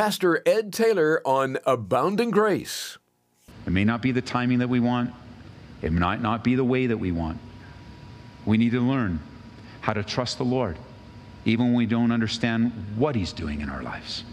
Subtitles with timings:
[0.00, 2.96] Pastor Ed Taylor on Abounding Grace.
[3.66, 5.12] It may not be the timing that we want,
[5.82, 7.38] it might not be the way that we want.
[8.46, 9.20] We need to learn
[9.82, 10.78] how to trust the Lord,
[11.44, 14.24] even when we don't understand what He's doing in our lives.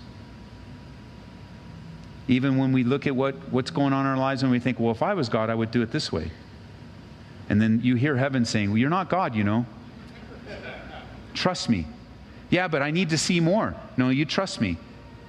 [2.30, 4.80] Even when we look at what, what's going on in our lives and we think,
[4.80, 6.32] well, if I was God, I would do it this way.
[7.50, 9.66] And then you hear heaven saying, well, you're not God, you know.
[11.34, 11.88] Trust me.
[12.52, 13.76] Yeah, but I need to see more.
[13.98, 14.78] No, you trust me.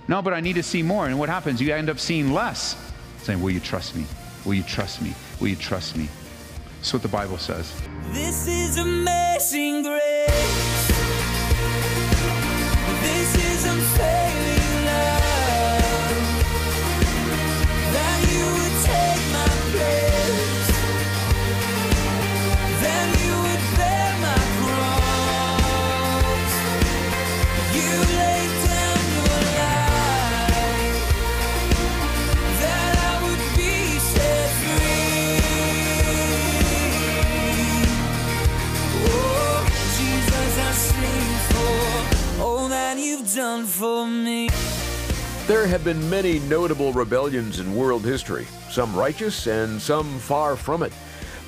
[0.09, 1.07] No, but I need to see more.
[1.07, 1.61] And what happens?
[1.61, 2.77] You end up seeing less.
[3.23, 4.07] Saying, Will you trust me?
[4.45, 5.15] Will you trust me?
[5.39, 6.09] Will you trust me?
[6.79, 7.73] That's what the Bible says.
[8.13, 10.68] This is amazing grace.
[45.79, 50.93] Have been many notable rebellions in world history, some righteous and some far from it.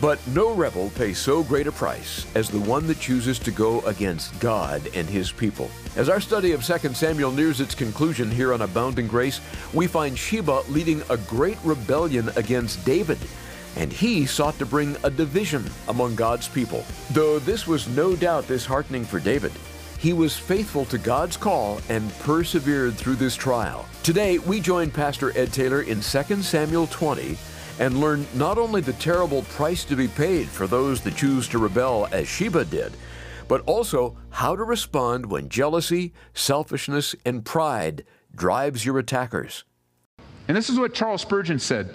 [0.00, 3.80] But no rebel pays so great a price as the one that chooses to go
[3.80, 5.68] against God and his people.
[5.96, 9.40] As our study of 2 Samuel nears its conclusion here on Abounding Grace,
[9.74, 13.18] we find Sheba leading a great rebellion against David.
[13.76, 16.84] And he sought to bring a division among God's people.
[17.10, 19.50] Though this was no doubt disheartening for David,
[20.00, 23.86] he was faithful to God's call and persevered through this trial.
[24.02, 27.36] Today, we join Pastor Ed Taylor in 2 Samuel 20
[27.78, 31.58] and learn not only the terrible price to be paid for those that choose to
[31.58, 32.94] rebel as Sheba did,
[33.46, 39.64] but also how to respond when jealousy, selfishness, and pride drives your attackers.
[40.48, 41.94] And this is what Charles Spurgeon said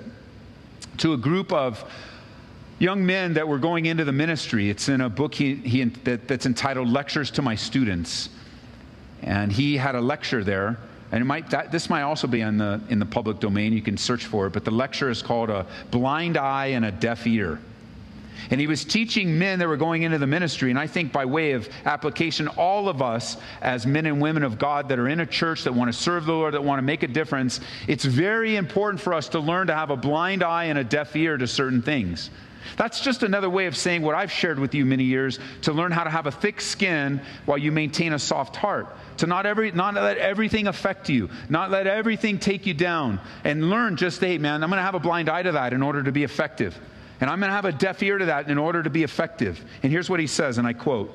[0.98, 1.84] to a group of
[2.80, 4.70] young men that were going into the ministry.
[4.70, 8.30] It's in a book he, he, that, that's entitled Lectures to My Students.
[9.22, 10.78] And he had a lecture there.
[11.12, 13.74] And it might, that, this might also be in the, in the public domain.
[13.74, 14.54] You can search for it.
[14.54, 17.60] But the lecture is called A Blind Eye and a Deaf Ear.
[18.52, 20.70] And he was teaching men that were going into the ministry.
[20.70, 24.60] And I think by way of application, all of us as men and women of
[24.60, 26.84] God that are in a church that want to serve the Lord, that want to
[26.84, 30.66] make a difference, it's very important for us to learn to have a blind eye
[30.66, 32.30] and a deaf ear to certain things.
[32.78, 35.92] That's just another way of saying what I've shared with you many years to learn
[35.92, 38.96] how to have a thick skin while you maintain a soft heart.
[39.18, 43.70] To not, every, not let everything affect you, not let everything take you down, and
[43.70, 46.04] learn just, hey, man, I'm going to have a blind eye to that in order
[46.04, 46.78] to be effective.
[47.22, 49.64] And I'm going to have a deaf ear to that in order to be effective.
[49.84, 51.14] And here's what he says, and I quote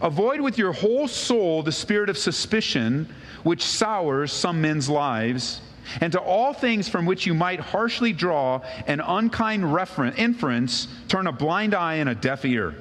[0.00, 3.06] Avoid with your whole soul the spirit of suspicion
[3.42, 5.60] which sours some men's lives,
[6.00, 11.26] and to all things from which you might harshly draw an unkind reference, inference, turn
[11.26, 12.74] a blind eye and a deaf ear.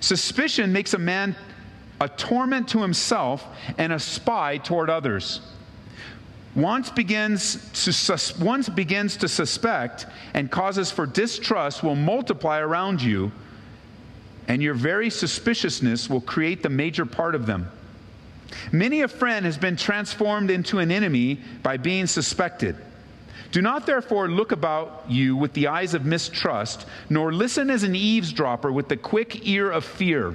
[0.00, 1.34] Suspicion makes a man
[2.00, 3.44] a torment to himself
[3.76, 5.40] and a spy toward others.
[6.54, 13.02] Once begins, to sus- once begins to suspect and causes for distrust will multiply around
[13.02, 13.30] you,
[14.48, 17.70] and your very suspiciousness will create the major part of them.
[18.72, 22.76] Many a friend has been transformed into an enemy by being suspected.
[23.50, 27.94] Do not therefore look about you with the eyes of mistrust, nor listen as an
[27.94, 30.34] eavesdropper with the quick ear of fear.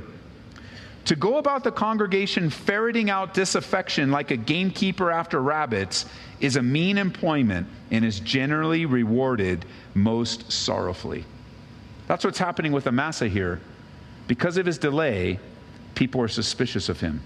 [1.05, 6.05] To go about the congregation ferreting out disaffection like a gamekeeper after rabbits
[6.39, 11.25] is a mean employment and is generally rewarded most sorrowfully.
[12.07, 13.59] That's what's happening with Amasa here.
[14.27, 15.39] Because of his delay,
[15.93, 17.21] people are suspicious of him.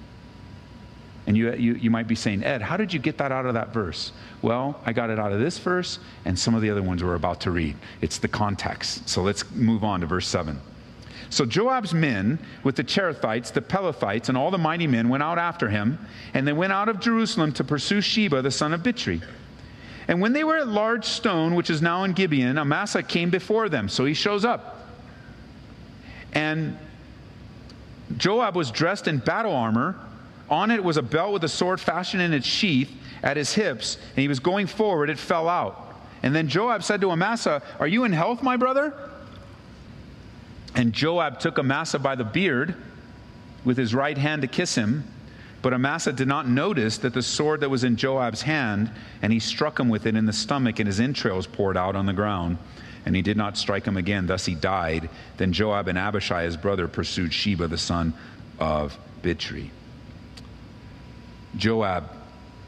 [1.27, 3.53] And you, you, you might be saying, Ed, how did you get that out of
[3.53, 4.13] that verse?
[4.41, 7.15] Well, I got it out of this verse and some of the other ones we're
[7.15, 7.75] about to read.
[8.01, 9.09] It's the context.
[9.09, 10.59] So let's move on to verse 7.
[11.29, 15.37] So Joab's men, with the Cherethites, the Pelethites, and all the mighty men, went out
[15.37, 15.99] after him,
[16.33, 19.21] and they went out of Jerusalem to pursue Sheba, the son of Bichri.
[20.07, 23.67] And when they were at Large Stone, which is now in Gibeon, Amasa came before
[23.67, 23.89] them.
[23.89, 24.87] So he shows up.
[26.31, 26.77] And
[28.15, 29.95] Joab was dressed in battle armor.
[30.49, 32.91] On it was a belt with a sword fashioned in its sheath
[33.23, 35.09] at his hips, and he was going forward.
[35.09, 35.95] It fell out.
[36.23, 38.93] And then Joab said to Amasa, Are you in health, my brother?
[40.75, 42.75] And Joab took Amasa by the beard
[43.65, 45.03] with his right hand to kiss him.
[45.61, 48.91] But Amasa did not notice that the sword that was in Joab's hand,
[49.21, 52.05] and he struck him with it in the stomach, and his entrails poured out on
[52.05, 52.57] the ground.
[53.05, 55.09] And he did not strike him again, thus he died.
[55.37, 58.13] Then Joab and Abishai, his brother, pursued Sheba, the son
[58.59, 59.69] of Bichri.
[61.57, 62.11] Joab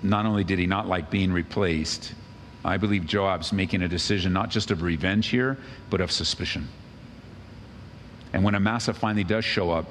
[0.01, 2.13] not only did he not like being replaced,
[2.63, 5.57] I believe Joab's making a decision not just of revenge here,
[5.89, 6.67] but of suspicion.
[8.33, 9.85] And when Amasa finally does show up,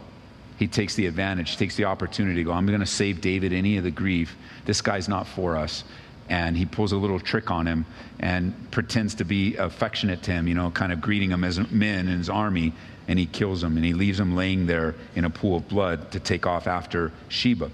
[0.59, 3.77] he takes the advantage, takes the opportunity to go, I'm going to save David any
[3.77, 4.37] of the grief.
[4.65, 5.85] This guy's not for us.
[6.29, 7.87] And he pulls a little trick on him
[8.21, 12.09] and pretends to be affectionate to him, you know, kind of greeting him as men
[12.09, 12.75] in his army.
[13.07, 16.11] And he kills him and he leaves him laying there in a pool of blood
[16.13, 17.71] to take off after Sheba.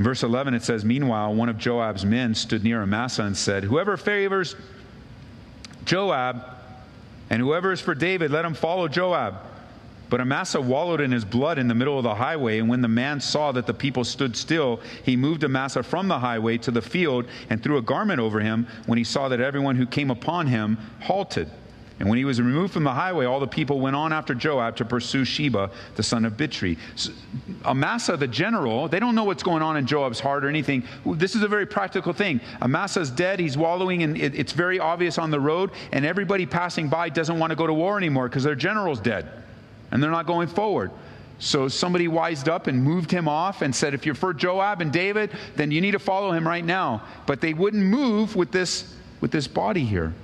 [0.00, 3.64] In verse 11, it says, Meanwhile, one of Joab's men stood near Amasa and said,
[3.64, 4.56] Whoever favors
[5.84, 6.42] Joab
[7.28, 9.34] and whoever is for David, let him follow Joab.
[10.08, 12.88] But Amasa wallowed in his blood in the middle of the highway, and when the
[12.88, 16.80] man saw that the people stood still, he moved Amasa from the highway to the
[16.80, 20.46] field and threw a garment over him when he saw that everyone who came upon
[20.46, 21.50] him halted.
[22.00, 24.74] And when he was removed from the highway, all the people went on after Joab
[24.76, 26.78] to pursue Sheba, the son of Bichri.
[26.96, 27.12] So,
[27.66, 30.82] Amasa, the general, they don't know what's going on in Joab's heart or anything.
[31.04, 32.40] This is a very practical thing.
[32.62, 33.38] Amasa's dead.
[33.38, 35.72] He's wallowing, and it, it's very obvious on the road.
[35.92, 39.28] And everybody passing by doesn't want to go to war anymore because their general's dead,
[39.90, 40.90] and they're not going forward.
[41.38, 44.90] So somebody wised up and moved him off and said, if you're for Joab and
[44.90, 47.02] David, then you need to follow him right now.
[47.26, 50.14] But they wouldn't move with this, with this body here.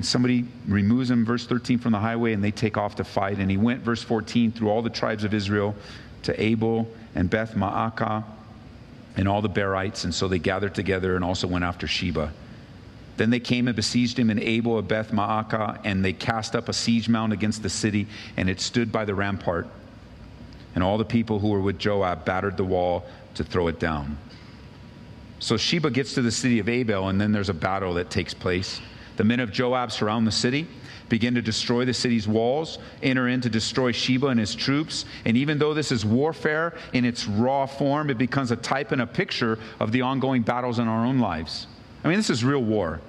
[0.00, 3.38] Somebody removes him, verse 13, from the highway, and they take off to fight.
[3.38, 5.74] And he went, verse 14, through all the tribes of Israel
[6.24, 8.24] to Abel and Beth Maacah
[9.16, 10.04] and all the Berites.
[10.04, 12.32] And so they gathered together and also went after Sheba.
[13.16, 16.68] Then they came and besieged him in Abel of Beth Maacah, and they cast up
[16.68, 19.68] a siege mound against the city, and it stood by the rampart.
[20.74, 24.18] And all the people who were with Joab battered the wall to throw it down.
[25.38, 28.34] So Sheba gets to the city of Abel, and then there's a battle that takes
[28.34, 28.80] place.
[29.16, 30.66] The men of Joab surround the city,
[31.08, 35.04] begin to destroy the city's walls, enter in to destroy Sheba and his troops.
[35.24, 39.02] And even though this is warfare in its raw form, it becomes a type and
[39.02, 41.66] a picture of the ongoing battles in our own lives.
[42.02, 43.00] I mean, this is real war.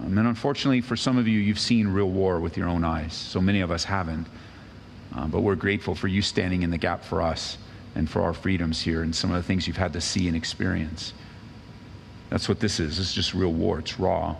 [0.00, 3.14] Um, and unfortunately, for some of you, you've seen real war with your own eyes.
[3.14, 4.26] So many of us haven't.
[5.14, 7.56] Uh, but we're grateful for you standing in the gap for us
[7.94, 10.36] and for our freedoms here and some of the things you've had to see and
[10.36, 11.14] experience.
[12.28, 12.98] That's what this is.
[12.98, 13.78] This is just real war.
[13.78, 14.36] It's raw.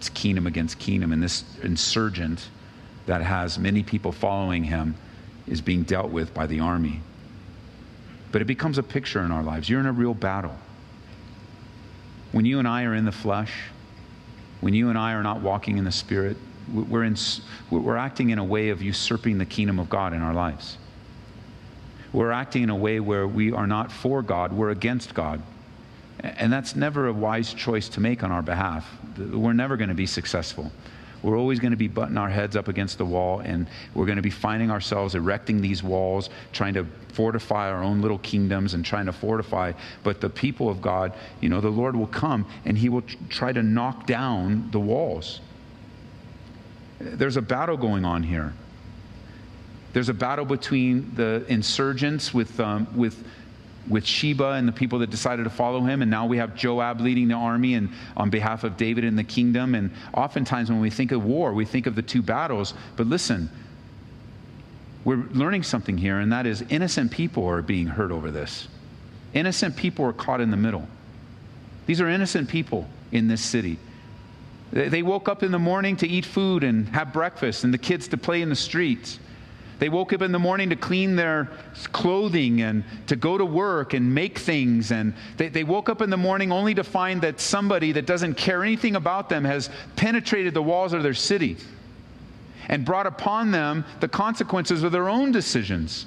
[0.00, 1.12] It's kingdom against kingdom.
[1.12, 2.48] And this insurgent
[3.04, 4.94] that has many people following him
[5.46, 7.02] is being dealt with by the army.
[8.32, 9.68] But it becomes a picture in our lives.
[9.68, 10.56] You're in a real battle.
[12.32, 13.52] When you and I are in the flesh,
[14.62, 16.38] when you and I are not walking in the Spirit,
[16.72, 17.14] we're, in,
[17.70, 20.78] we're acting in a way of usurping the kingdom of God in our lives.
[22.10, 25.42] We're acting in a way where we are not for God, we're against God.
[26.22, 28.88] And that's never a wise choice to make on our behalf.
[29.18, 30.70] We're never going to be successful.
[31.22, 34.16] We're always going to be butting our heads up against the wall, and we're going
[34.16, 38.84] to be finding ourselves erecting these walls, trying to fortify our own little kingdoms and
[38.84, 39.72] trying to fortify.
[40.02, 43.52] But the people of God, you know, the Lord will come and He will try
[43.52, 45.40] to knock down the walls.
[46.98, 48.54] There's a battle going on here.
[49.92, 53.24] There's a battle between the insurgents with, um, with
[53.88, 56.02] with Sheba and the people that decided to follow him.
[56.02, 59.24] And now we have Joab leading the army and on behalf of David and the
[59.24, 59.74] kingdom.
[59.74, 62.74] And oftentimes when we think of war, we think of the two battles.
[62.96, 63.50] But listen,
[65.04, 68.68] we're learning something here, and that is innocent people are being hurt over this.
[69.32, 70.86] Innocent people are caught in the middle.
[71.86, 73.78] These are innocent people in this city.
[74.72, 78.08] They woke up in the morning to eat food and have breakfast, and the kids
[78.08, 79.18] to play in the streets.
[79.80, 81.48] They woke up in the morning to clean their
[81.92, 84.92] clothing and to go to work and make things.
[84.92, 88.34] And they, they woke up in the morning only to find that somebody that doesn't
[88.34, 91.56] care anything about them has penetrated the walls of their city
[92.68, 96.04] and brought upon them the consequences of their own decisions.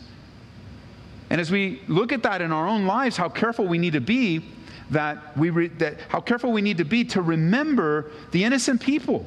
[1.32, 4.02] And as we look at that in our own lives, how careful we need to
[4.02, 4.46] be
[4.92, 9.26] that we re, that how careful we need to be to remember the innocent people.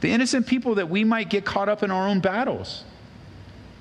[0.00, 2.82] The innocent people that we might get caught up in our own battles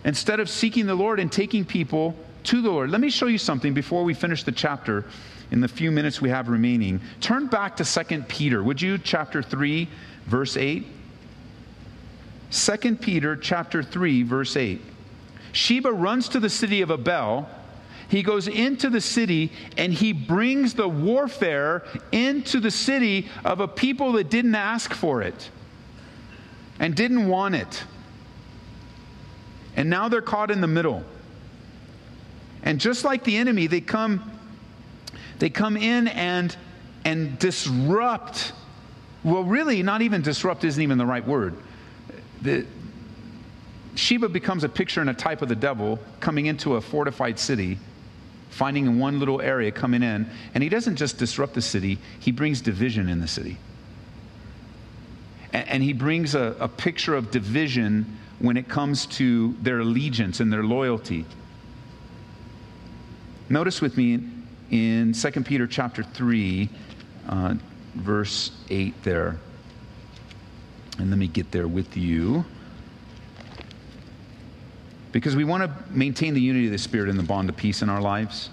[0.05, 2.91] instead of seeking the Lord and taking people to the Lord.
[2.91, 5.03] Let me show you something before we finish the chapter
[5.51, 7.01] in the few minutes we have remaining.
[7.19, 8.97] Turn back to 2 Peter, would you?
[8.97, 9.89] Chapter 3,
[10.27, 10.85] verse 8.
[12.51, 14.81] 2 Peter chapter 3 verse 8.
[15.51, 17.49] Sheba runs to the city of Abel.
[18.07, 23.67] He goes into the city and he brings the warfare into the city of a
[23.67, 25.49] people that didn't ask for it
[26.79, 27.83] and didn't want it.
[29.75, 31.03] And now they're caught in the middle.
[32.63, 34.31] And just like the enemy, they come
[35.39, 36.55] they come in and
[37.03, 38.53] and disrupt.
[39.23, 41.55] Well, really, not even disrupt isn't even the right word.
[42.41, 42.65] The,
[43.95, 47.79] Sheba becomes a picture and a type of the devil coming into a fortified city,
[48.49, 50.29] finding in one little area coming in.
[50.53, 53.57] And he doesn't just disrupt the city, he brings division in the city.
[55.53, 60.39] And, and he brings a, a picture of division when it comes to their allegiance
[60.39, 61.25] and their loyalty.
[63.49, 64.19] Notice with me
[64.71, 66.69] in 2 Peter chapter 3,
[67.29, 67.55] uh,
[67.95, 69.37] verse 8 there.
[70.97, 72.43] And let me get there with you.
[75.11, 77.81] Because we want to maintain the unity of the Spirit and the bond of peace
[77.81, 78.49] in our lives.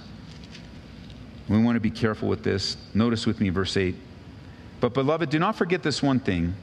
[1.49, 2.77] We want to be careful with this.
[2.95, 3.95] Notice with me verse 8.
[4.81, 6.55] But beloved, do not forget this one thing.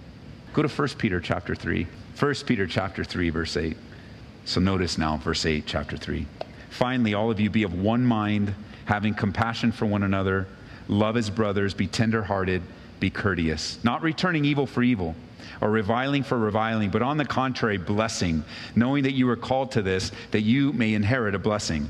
[0.53, 1.87] Go to 1 Peter chapter 3.
[2.19, 3.77] 1 Peter chapter 3, verse 8.
[4.43, 6.25] So notice now, verse 8, chapter 3.
[6.69, 10.45] Finally, all of you be of one mind, having compassion for one another,
[10.89, 12.61] love as brothers, be tenderhearted,
[12.99, 15.15] be courteous, not returning evil for evil
[15.61, 18.43] or reviling for reviling, but on the contrary, blessing,
[18.75, 21.89] knowing that you were called to this, that you may inherit a blessing.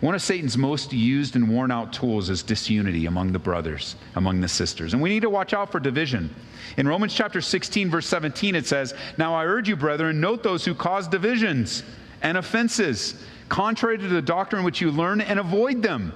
[0.00, 4.40] One of Satan's most used and worn out tools is disunity among the brothers, among
[4.40, 4.92] the sisters.
[4.92, 6.32] And we need to watch out for division.
[6.76, 10.64] In Romans chapter 16, verse 17, it says, Now I urge you, brethren, note those
[10.64, 11.82] who cause divisions
[12.22, 16.12] and offenses, contrary to the doctrine which you learn, and avoid them.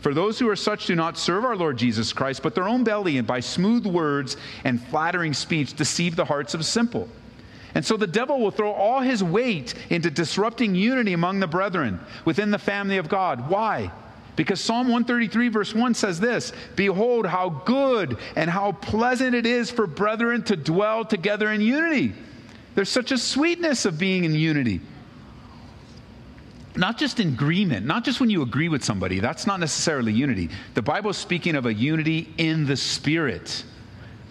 [0.00, 2.84] For those who are such do not serve our Lord Jesus Christ, but their own
[2.84, 7.08] belly, and by smooth words and flattering speech deceive the hearts of simple.
[7.74, 12.00] And so the devil will throw all his weight into disrupting unity among the brethren
[12.24, 13.48] within the family of God.
[13.48, 13.90] Why?
[14.36, 19.70] Because Psalm 133, verse 1 says this Behold, how good and how pleasant it is
[19.70, 22.14] for brethren to dwell together in unity.
[22.74, 24.80] There's such a sweetness of being in unity
[26.76, 30.48] not just in agreement, not just when you agree with somebody, that's not necessarily unity.
[30.74, 33.64] The Bible is speaking of a unity in the Spirit,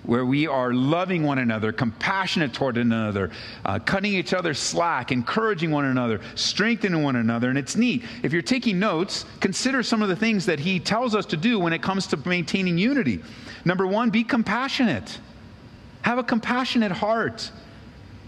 [0.03, 3.29] where we are loving one another, compassionate toward another,
[3.65, 7.49] uh, cutting each other slack, encouraging one another, strengthening one another.
[7.49, 8.03] And it's neat.
[8.23, 11.59] If you're taking notes, consider some of the things that he tells us to do
[11.59, 13.21] when it comes to maintaining unity.
[13.63, 15.19] Number one, be compassionate,
[16.01, 17.51] have a compassionate heart.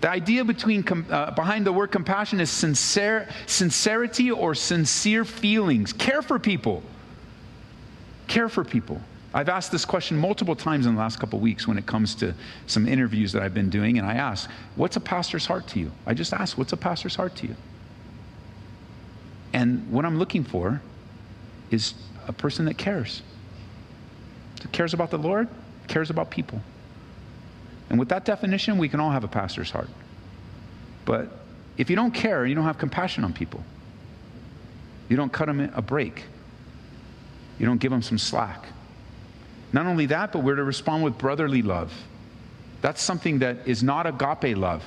[0.01, 5.93] The idea between, uh, behind the word compassion is sincere, sincerity or sincere feelings.
[5.93, 6.83] Care for people.
[8.27, 9.01] Care for people.
[9.33, 12.35] I've asked this question multiple times in the last couple weeks when it comes to
[12.67, 15.91] some interviews that I've been doing, and I ask, What's a pastor's heart to you?
[16.05, 17.55] I just ask, What's a pastor's heart to you?
[19.53, 20.81] And what I'm looking for
[21.71, 21.95] is
[22.27, 23.23] a person that cares.
[24.61, 25.47] That cares about the Lord,
[25.87, 26.61] cares about people.
[27.89, 29.89] And with that definition, we can all have a pastor's heart.
[31.05, 31.31] But
[31.77, 33.63] if you don't care, you don't have compassion on people,
[35.09, 36.23] you don't cut them a break,
[37.57, 38.65] you don't give them some slack.
[39.73, 41.91] Not only that, but we're to respond with brotherly love.
[42.81, 44.83] That's something that is not agape love.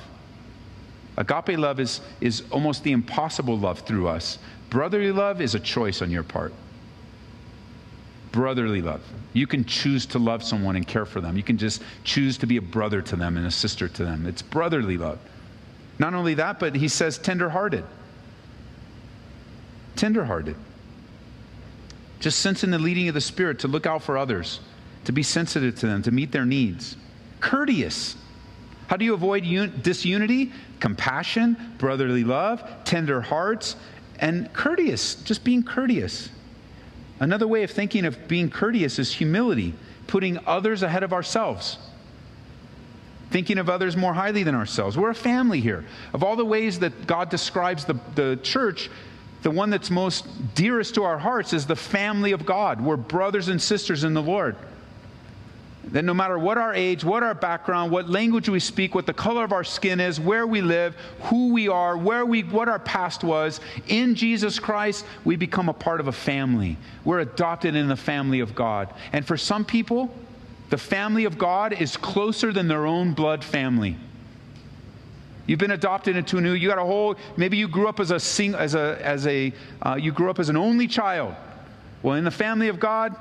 [1.17, 4.39] Agape love is, is almost the impossible love through us.
[4.69, 6.53] Brotherly love is a choice on your part
[8.37, 9.01] brotherly love.
[9.33, 11.37] You can choose to love someone and care for them.
[11.37, 14.27] You can just choose to be a brother to them and a sister to them.
[14.27, 15.17] It's brotherly love.
[15.97, 17.83] Not only that, but he says tenderhearted.
[19.95, 20.55] Tenderhearted.
[22.19, 24.59] Just sensing the leading of the Spirit to look out for others,
[25.07, 26.97] to be sensitive to them, to meet their needs.
[27.39, 28.17] Courteous.
[28.87, 30.51] How do you avoid un- disunity?
[30.81, 33.77] Compassion, brotherly love, tender hearts,
[34.19, 35.15] and courteous.
[35.15, 36.27] Just being courteous.
[37.21, 39.73] Another way of thinking of being courteous is humility,
[40.07, 41.77] putting others ahead of ourselves,
[43.31, 44.97] thinking of others more highly than ourselves.
[44.97, 45.85] We're a family here.
[46.13, 48.89] Of all the ways that God describes the, the church,
[49.41, 52.81] the one that's most dearest to our hearts is the family of God.
[52.81, 54.57] We're brothers and sisters in the Lord
[55.91, 59.13] that no matter what our age, what our background, what language we speak, what the
[59.13, 62.79] color of our skin is, where we live, who we are, where we, what our
[62.79, 66.77] past was, in Jesus Christ, we become a part of a family.
[67.05, 68.93] We're adopted in the family of God.
[69.13, 70.13] And for some people,
[70.69, 73.95] the family of God is closer than their own blood family.
[75.45, 76.51] You've been adopted into a new.
[76.51, 77.15] You got a whole.
[77.37, 79.53] Maybe you grew up as a sing, as a as a.
[79.81, 81.35] Uh, you grew up as an only child.
[82.03, 83.15] Well, in the family of God,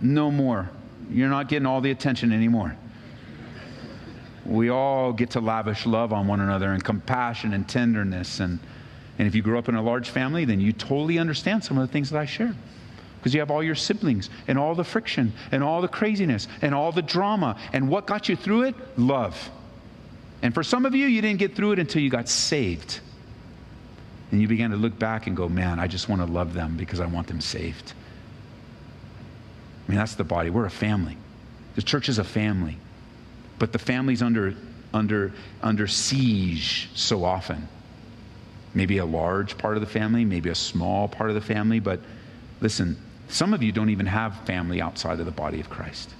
[0.00, 0.68] no more
[1.10, 2.76] you're not getting all the attention anymore.
[4.44, 8.40] We all get to lavish love on one another and compassion and tenderness.
[8.40, 8.58] And,
[9.18, 11.86] and if you grew up in a large family, then you totally understand some of
[11.86, 12.56] the things that I shared.
[13.18, 16.74] Because you have all your siblings and all the friction and all the craziness and
[16.74, 17.58] all the drama.
[17.72, 18.74] And what got you through it?
[18.98, 19.50] Love.
[20.42, 23.00] And for some of you, you didn't get through it until you got saved.
[24.30, 26.76] And you began to look back and go, man, I just want to love them
[26.76, 27.94] because I want them saved.
[29.86, 30.50] I mean, that's the body.
[30.50, 31.16] We're a family.
[31.74, 32.78] The church is a family.
[33.58, 34.54] But the family's under,
[34.92, 37.68] under, under siege so often.
[38.74, 42.00] maybe a large part of the family, maybe a small part of the family, but
[42.60, 42.96] listen,
[43.28, 46.10] some of you don't even have family outside of the body of Christ.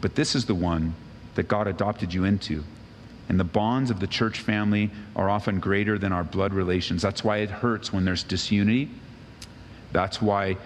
[0.00, 0.94] But this is the one
[1.34, 2.64] that God adopted you into.
[3.28, 7.02] And the bonds of the church family are often greater than our blood relations.
[7.02, 8.90] That's why it hurts when there's disunity.
[9.92, 10.56] That's why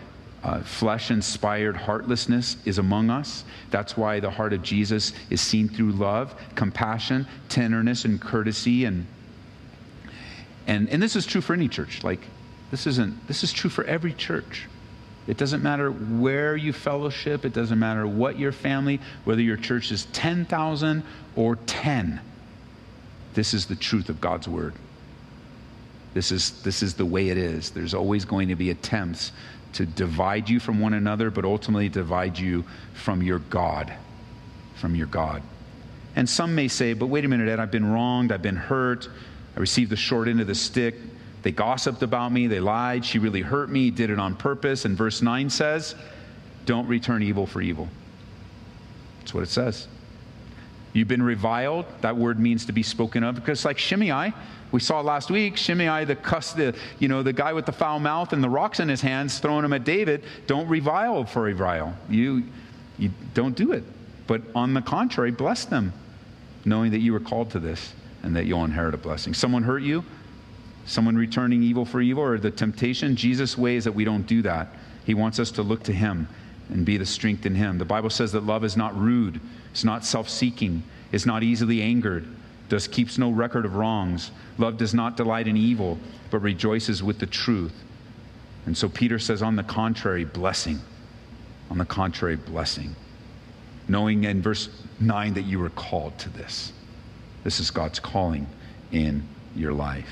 [0.42, 3.44] uh, flesh inspired heartlessness is among us.
[3.70, 8.84] That's why the heart of Jesus is seen through love, compassion, tenderness, and courtesy.
[8.84, 9.06] And,
[10.66, 12.04] and, and this is true for any church.
[12.04, 12.20] Like,
[12.70, 14.66] this isn't, this is true for every church.
[15.26, 19.90] It doesn't matter where you fellowship, it doesn't matter what your family, whether your church
[19.90, 21.02] is 10,000
[21.34, 22.20] or 10.
[23.34, 24.74] This is the truth of God's word.
[26.14, 27.70] This is, this is the way it is.
[27.70, 29.32] There's always going to be attempts
[29.76, 32.64] to divide you from one another, but ultimately divide you
[32.95, 33.92] from your God.
[34.76, 35.42] From your God.
[36.16, 39.09] And some may say, but wait a minute, Ed, I've been wronged, I've been hurt,
[39.54, 40.95] I received the short end of the stick.
[41.42, 44.85] They gossiped about me, they lied, she really hurt me, did it on purpose.
[44.85, 45.95] And verse 9 says,
[46.64, 47.88] don't return evil for evil.
[49.21, 49.88] That's what it says.
[50.92, 51.85] You've been reviled.
[52.00, 54.33] That word means to be spoken of because, like Shimei,
[54.73, 58.00] we saw last week, Shimei, the cuss, the, you know, the guy with the foul
[58.00, 60.25] mouth and the rocks in his hands, throwing them at David.
[60.46, 61.96] Don't revile for revile.
[62.11, 62.44] You,
[62.99, 63.85] you don't do it.
[64.26, 65.92] But on the contrary, bless them,
[66.64, 67.92] knowing that you were called to this
[68.23, 69.35] and that you'll inherit a blessing.
[69.35, 70.04] Someone hurt you,
[70.85, 73.14] someone returning evil for evil, or the temptation.
[73.14, 74.68] Jesus' way is that we don't do that.
[75.04, 76.28] He wants us to look to Him
[76.70, 77.78] and be the strength in Him.
[77.78, 80.82] The Bible says that love is not rude, it's not self seeking,
[81.12, 82.26] it's not easily angered
[82.68, 84.30] does keeps no record of wrongs.
[84.58, 85.99] Love does not delight in evil,
[86.30, 87.75] but rejoices with the truth.
[88.66, 90.80] And so Peter says, on the contrary, blessing.
[91.70, 92.94] On the contrary, blessing.
[93.88, 94.68] Knowing in verse
[95.00, 96.73] 9 that you were called to this.
[97.44, 98.46] This is God's calling
[98.90, 99.23] in
[99.54, 100.11] your life.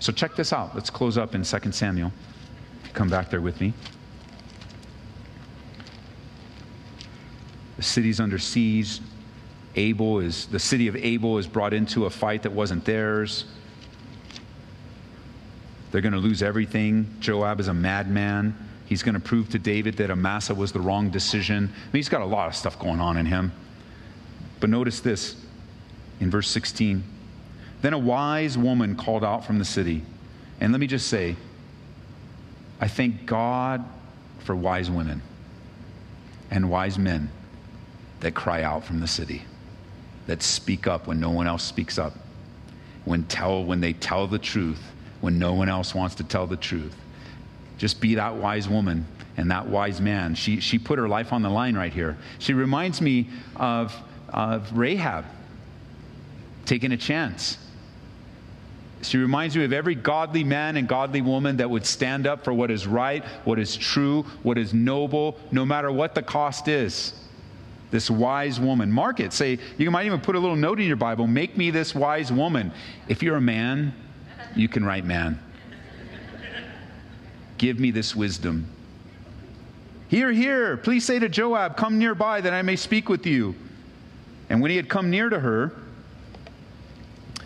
[0.00, 0.74] So check this out.
[0.74, 2.12] Let's close up in 2 Samuel.
[2.94, 3.74] Come back there with me.
[7.76, 9.00] The city's under siege.
[9.76, 13.44] Abel is, the city of Abel is brought into a fight that wasn't theirs.
[15.90, 17.14] They're going to lose everything.
[17.20, 18.56] Joab is a madman.
[18.86, 21.56] He's going to prove to David that Amasa was the wrong decision.
[21.56, 23.52] I mean, he's got a lot of stuff going on in him.
[24.60, 25.36] But notice this
[26.20, 27.04] in verse 16.
[27.80, 30.02] Then a wise woman called out from the city.
[30.60, 31.36] And let me just say,
[32.80, 33.84] I thank God
[34.40, 35.22] for wise women
[36.50, 37.30] and wise men
[38.20, 39.42] that cry out from the city
[40.28, 42.12] that speak up when no one else speaks up,
[43.04, 44.80] when, tell, when they tell the truth,
[45.20, 46.94] when no one else wants to tell the truth.
[47.78, 49.06] Just be that wise woman
[49.38, 50.34] and that wise man.
[50.34, 52.18] She, she put her life on the line right here.
[52.38, 53.96] She reminds me of,
[54.28, 55.24] of Rahab
[56.66, 57.56] taking a chance.
[59.00, 62.52] She reminds me of every godly man and godly woman that would stand up for
[62.52, 67.14] what is right, what is true, what is noble, no matter what the cost is
[67.90, 68.90] this wise woman.
[68.90, 69.32] Mark it.
[69.32, 72.30] Say, you might even put a little note in your Bible make me this wise
[72.32, 72.72] woman.
[73.08, 73.94] If you're a man,
[74.54, 75.40] you can write man.
[77.56, 78.66] Give me this wisdom.
[80.08, 83.54] Here, here, please say to Joab, Come nearby that I may speak with you.
[84.48, 85.72] And when he had come near to her,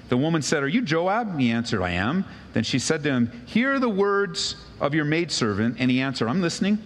[0.09, 1.39] the woman said, Are you Joab?
[1.39, 2.25] He answered, I am.
[2.53, 5.77] Then she said to him, Hear the words of your maidservant.
[5.79, 6.79] And he answered, I'm listening.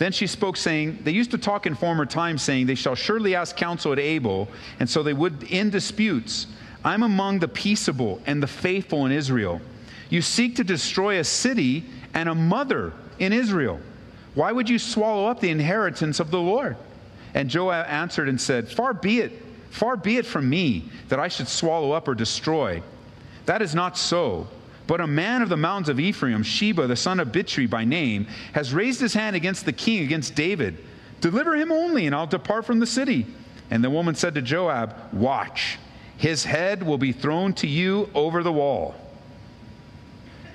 [0.00, 3.34] Then she spoke, saying, They used to talk in former times, saying, They shall surely
[3.34, 4.48] ask counsel at Abel,
[4.80, 6.46] and so they would end disputes.
[6.82, 9.60] I'm among the peaceable and the faithful in Israel.
[10.08, 11.84] You seek to destroy a city
[12.14, 13.78] and a mother in Israel.
[14.34, 16.78] Why would you swallow up the inheritance of the Lord?
[17.34, 19.32] And Joab answered and said, Far be it,
[19.68, 22.82] far be it from me that I should swallow up or destroy.
[23.44, 24.48] That is not so.
[24.90, 28.26] But a man of the mountains of Ephraim, Sheba, the son of Bichri by name,
[28.54, 30.84] has raised his hand against the king, against David.
[31.20, 33.24] Deliver him only, and I'll depart from the city.
[33.70, 35.78] And the woman said to Joab, Watch,
[36.16, 38.96] his head will be thrown to you over the wall.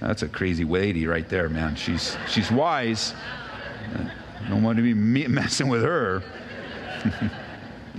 [0.01, 1.77] That's a crazy lady right there, man.
[1.77, 3.13] She's, she's wise.
[4.49, 6.21] Don't want to be messing with her.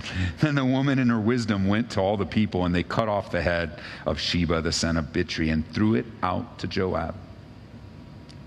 [0.40, 3.30] Then the woman in her wisdom went to all the people, and they cut off
[3.30, 7.14] the head of Sheba, the son of Bichri, and threw it out to Joab.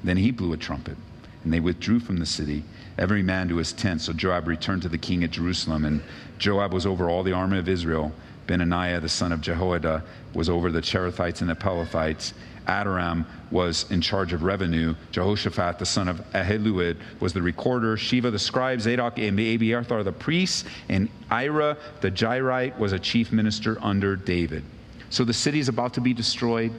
[0.03, 0.97] Then he blew a trumpet,
[1.43, 2.63] and they withdrew from the city,
[2.97, 4.01] every man to his tent.
[4.01, 6.01] So Joab returned to the king at Jerusalem, and
[6.37, 8.13] Joab was over all the army of Israel.
[8.49, 12.33] Benaiah, the son of Jehoiada, was over the Cherethites and the Pelethites.
[12.65, 14.95] Adoram was in charge of revenue.
[15.11, 17.95] Jehoshaphat, the son of Ahilud, was the recorder.
[17.95, 18.81] Sheva, the scribe.
[18.81, 20.65] Zadok and Abiathar, the priests.
[20.89, 24.63] And Ira, the Jairite, was a chief minister under David.
[25.11, 26.71] So the city is about to be destroyed.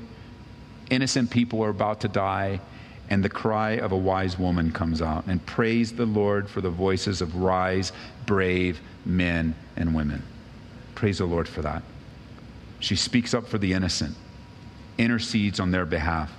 [0.91, 2.61] Innocent people are about to die,
[3.11, 5.27] and the cry of a wise woman comes out.
[5.27, 7.93] And praise the Lord for the voices of wise,
[8.27, 10.25] brave men and women.
[10.95, 11.83] Praise the Lord for that.
[12.81, 14.17] She speaks up for the innocent,
[14.99, 16.33] intercedes on their behalf.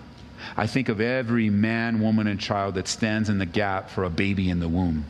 [0.57, 4.09] I think of every man, woman, and child that stands in the gap for a
[4.09, 5.05] baby in the womb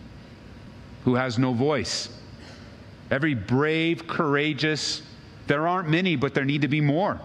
[1.06, 2.10] who has no voice.
[3.10, 5.02] Every brave, courageous,
[5.48, 7.20] there aren't many, but there need to be more.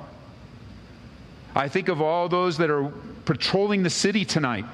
[1.55, 2.93] I think of all those that are
[3.25, 4.65] patrolling the city tonight,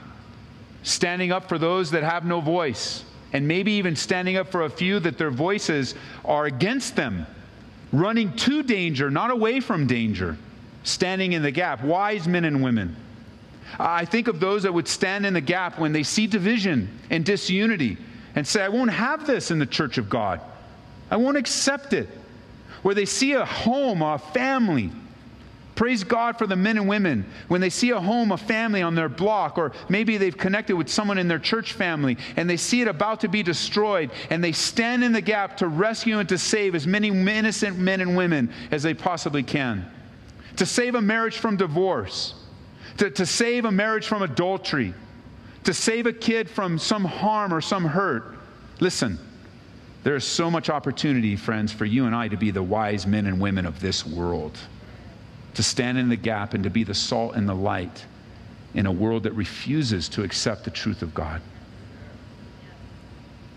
[0.82, 4.70] standing up for those that have no voice, and maybe even standing up for a
[4.70, 7.26] few that their voices are against them,
[7.92, 10.36] running to danger, not away from danger,
[10.84, 12.96] standing in the gap, wise men and women.
[13.78, 17.24] I think of those that would stand in the gap when they see division and
[17.24, 17.96] disunity
[18.34, 20.40] and say, I won't have this in the church of God.
[21.10, 22.08] I won't accept it.
[22.82, 24.90] Where they see a home, a family.
[25.74, 27.24] Praise God for the men and women.
[27.48, 30.88] When they see a home, a family on their block, or maybe they've connected with
[30.88, 34.52] someone in their church family, and they see it about to be destroyed, and they
[34.52, 38.52] stand in the gap to rescue and to save as many innocent men and women
[38.70, 39.90] as they possibly can.
[40.56, 42.34] To save a marriage from divorce
[42.98, 44.94] to, to save a marriage from adultery,
[45.64, 48.36] to save a kid from some harm or some hurt.
[48.80, 49.18] Listen,
[50.02, 53.26] there is so much opportunity, friends, for you and I to be the wise men
[53.26, 54.58] and women of this world,
[55.54, 58.04] to stand in the gap and to be the salt and the light
[58.74, 61.42] in a world that refuses to accept the truth of God.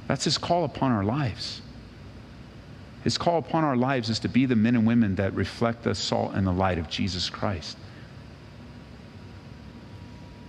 [0.07, 1.61] That's his call upon our lives.
[3.03, 5.95] His call upon our lives is to be the men and women that reflect the
[5.95, 7.77] salt and the light of Jesus Christ.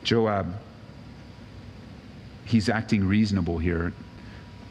[0.02, 0.54] Joab,
[2.44, 3.92] he's acting reasonable here.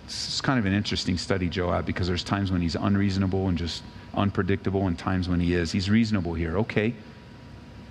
[0.06, 3.84] It's kind of an interesting study, Joab, because there's times when he's unreasonable and just
[4.16, 5.72] unpredictable, and times when he is.
[5.72, 6.58] He's reasonable here.
[6.60, 6.94] Okay,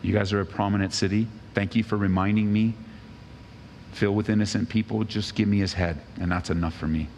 [0.03, 1.27] you guys are a prominent city.
[1.55, 2.75] Thank you for reminding me.
[3.93, 7.09] Filled with innocent people, just give me his head, and that's enough for me.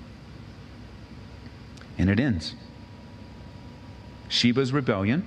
[1.96, 2.54] And it ends.
[4.28, 5.24] Sheba's rebellion,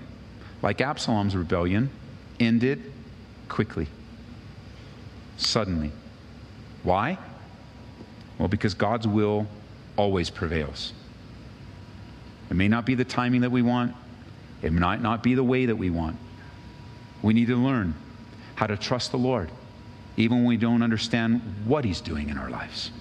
[0.62, 1.90] like Absalom's rebellion,
[2.40, 2.92] ended
[3.48, 3.88] quickly
[5.40, 5.92] suddenly.
[6.84, 7.18] Why?
[8.38, 9.48] Well, because God's will
[9.98, 10.94] always prevails.
[12.50, 13.96] It may not be the timing that we want,
[14.62, 16.18] it might not be the way that we want.
[17.22, 17.94] We need to learn
[18.56, 19.50] how to trust the Lord,
[20.18, 22.92] even when we don't understand what He's doing in our lives.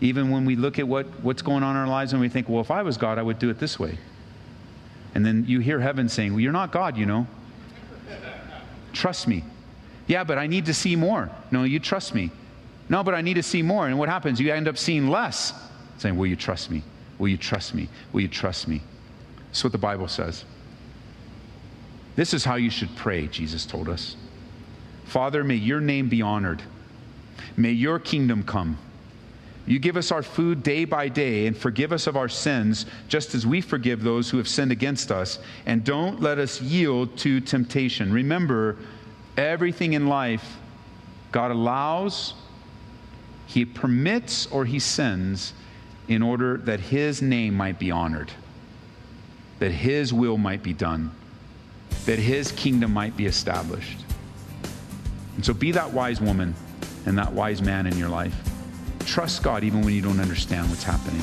[0.00, 2.48] Even when we look at what, what's going on in our lives and we think,
[2.48, 3.98] well, if I was God, I would do it this way.
[5.14, 7.26] And then you hear heaven saying, well, you're not God, you know.
[8.92, 9.42] Trust me.
[10.06, 11.30] Yeah, but I need to see more.
[11.50, 12.30] No, you trust me.
[12.88, 13.86] No, but I need to see more.
[13.86, 14.40] And what happens?
[14.40, 15.52] You end up seeing less.
[15.98, 16.82] Saying, Will you trust me?
[17.18, 17.88] Will you trust me?
[18.12, 18.82] Will you trust me?
[19.48, 20.44] That's what the Bible says.
[22.14, 24.16] This is how you should pray, Jesus told us.
[25.04, 26.62] Father, may your name be honored.
[27.56, 28.78] May your kingdom come.
[29.66, 33.34] You give us our food day by day and forgive us of our sins, just
[33.34, 35.38] as we forgive those who have sinned against us.
[35.66, 38.12] And don't let us yield to temptation.
[38.12, 38.76] Remember,
[39.36, 40.56] Everything in life,
[41.30, 42.34] God allows,
[43.46, 45.52] He permits, or He sends
[46.08, 48.30] in order that His name might be honored,
[49.58, 51.10] that His will might be done,
[52.04, 53.98] that His kingdom might be established.
[55.34, 56.54] And so be that wise woman
[57.04, 58.34] and that wise man in your life.
[59.04, 61.22] Trust God even when you don't understand what's happening.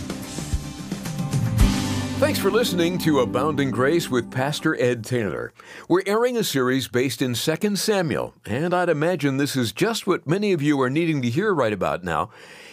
[2.23, 5.51] Thanks for listening to Abounding Grace with Pastor Ed Taylor.
[5.89, 10.25] We're airing a series based in 2 Samuel, and I'd imagine this is just what
[10.25, 12.29] many of you are needing to hear right about now.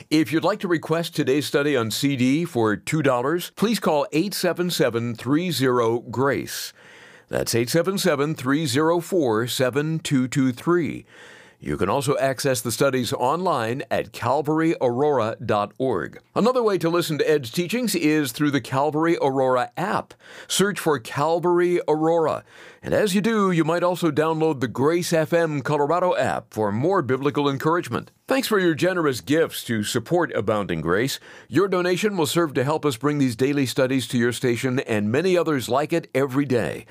[0.09, 6.11] If you'd like to request today's study on CD for $2, please call 877 30
[6.13, 6.73] GRACE.
[7.29, 11.07] That's 877 304 7223.
[11.63, 16.19] You can also access the studies online at calvaryaurora.org.
[16.35, 20.15] Another way to listen to Ed's teachings is through the Calvary Aurora app.
[20.49, 22.45] Search for Calvary Aurora.
[22.83, 27.03] And as you do, you might also download the Grace FM Colorado app for more
[27.03, 28.11] biblical encouragement.
[28.27, 31.21] Thanks for your generous gifts to support Abounding Grace.
[31.47, 35.13] Your donation will serve to help us bring these daily studies to your station and
[35.13, 36.87] many others like it every day.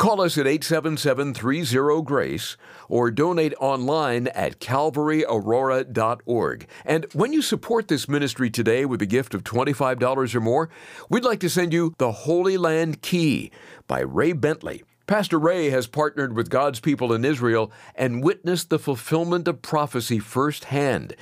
[0.00, 2.56] Call us at 877 30 GRACE
[2.88, 6.66] or donate online at calvaryaurora.org.
[6.86, 10.70] And when you support this ministry today with a gift of $25 or more,
[11.10, 13.50] we'd like to send you The Holy Land Key
[13.86, 14.84] by Ray Bentley.
[15.06, 20.18] Pastor Ray has partnered with God's people in Israel and witnessed the fulfillment of prophecy
[20.18, 21.14] firsthand.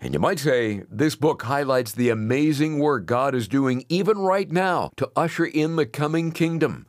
[0.00, 4.50] And you might say this book highlights the amazing work God is doing even right
[4.50, 6.86] now to usher in the coming kingdom.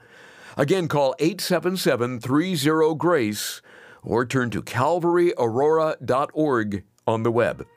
[0.57, 3.61] Again, call 877 30 GRACE
[4.03, 7.67] or turn to calvaryaurora.org on the web.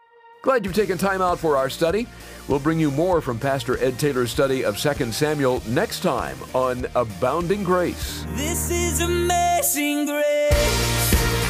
[0.43, 2.07] Glad you've taken time out for our study.
[2.49, 6.87] We'll bring you more from Pastor Ed Taylor's study of 2 Samuel next time on
[6.95, 8.25] Abounding Grace.
[8.31, 11.50] This is amazing grace.